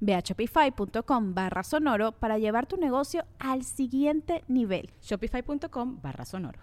[0.00, 4.90] Ve a shopify.com barra sonoro para llevar tu negocio al siguiente nivel.
[5.02, 6.60] Shopify.com barra sonoro.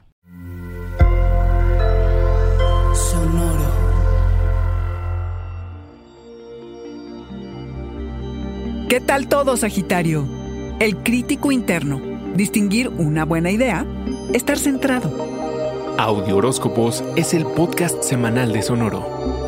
[2.94, 3.66] Sonoro.
[8.90, 10.28] ¿Qué tal todo, Sagitario?
[10.80, 12.00] El crítico interno.
[12.36, 13.86] Distinguir una buena idea.
[14.34, 15.10] Estar centrado.
[15.98, 19.45] Audio Horóscopos es el podcast semanal de Sonoro.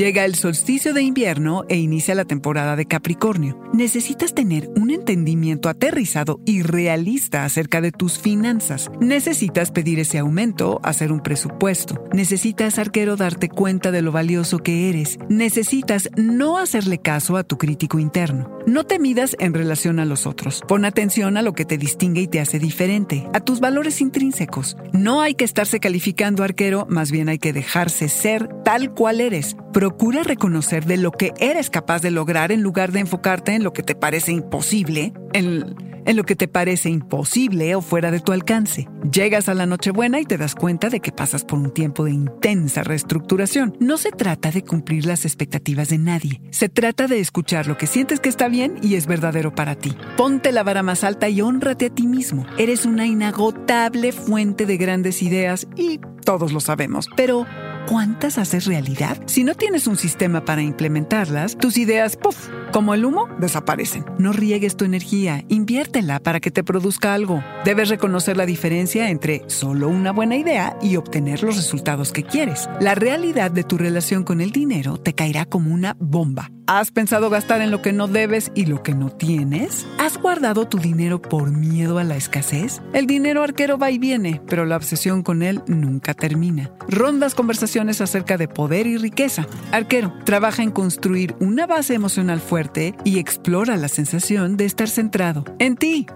[0.00, 3.60] Llega el solsticio de invierno e inicia la temporada de Capricornio.
[3.74, 8.90] Necesitas tener un entendimiento aterrizado y realista acerca de tus finanzas.
[8.98, 12.02] Necesitas pedir ese aumento, hacer un presupuesto.
[12.14, 15.18] Necesitas, arquero, darte cuenta de lo valioso que eres.
[15.28, 18.58] Necesitas no hacerle caso a tu crítico interno.
[18.66, 20.62] No te midas en relación a los otros.
[20.66, 24.78] Pon atención a lo que te distingue y te hace diferente, a tus valores intrínsecos.
[24.94, 29.56] No hay que estarse calificando, arquero, más bien hay que dejarse ser tal cual eres.
[29.90, 33.72] Procura reconocer de lo que eres capaz de lograr en lugar de enfocarte en lo
[33.72, 35.74] que te parece imposible, en,
[36.06, 38.88] en, lo que te parece imposible o fuera de tu alcance.
[39.12, 42.12] Llegas a la Nochebuena y te das cuenta de que pasas por un tiempo de
[42.12, 43.76] intensa reestructuración.
[43.80, 46.40] No se trata de cumplir las expectativas de nadie.
[46.50, 49.96] Se trata de escuchar lo que sientes que está bien y es verdadero para ti.
[50.16, 52.46] Ponte la vara más alta y honrate a ti mismo.
[52.58, 57.08] Eres una inagotable fuente de grandes ideas y todos lo sabemos.
[57.16, 57.44] Pero
[57.86, 59.18] ¿cuántas haces realidad?
[59.26, 64.04] Si no tienes un sistema para implementarlas, tus ideas, puff, como el humo, desaparecen.
[64.18, 67.42] No riegues tu energía, inviértela para que te produzca algo.
[67.64, 72.68] Debes reconocer la diferencia entre solo una buena idea y obtener los resultados que quieres.
[72.80, 76.50] La realidad de tu relación con el dinero te caerá como una bomba.
[76.72, 79.88] ¿Has pensado gastar en lo que no debes y lo que no tienes?
[79.98, 82.80] ¿Has guardado tu dinero por miedo a la escasez?
[82.92, 86.70] El dinero arquero va y viene, pero la obsesión con él nunca termina.
[86.86, 89.48] Rondas conversaciones acerca de poder y riqueza.
[89.72, 95.44] Arquero, trabaja en construir una base emocional fuerte y explora la sensación de estar centrado
[95.58, 96.06] en ti,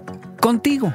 [0.41, 0.95] contigo.